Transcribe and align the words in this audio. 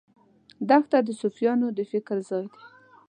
دښته 0.69 0.97
د 1.07 1.09
صوفیانو 1.21 1.67
د 1.77 1.79
فکر 1.91 2.17
ځای 2.29 2.45
دی. 2.51 2.59